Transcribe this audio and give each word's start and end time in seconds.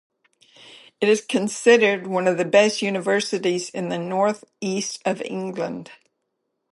It 0.99 1.07
is 1.09 1.21
considered 1.21 2.07
one 2.07 2.27
of 2.27 2.39
the 2.39 2.43
best 2.43 2.81
universities 2.81 3.69
in 3.69 3.89
the 3.89 3.99
North 3.99 4.43
East 4.59 4.99
of 5.05 5.21
England. 5.21 5.91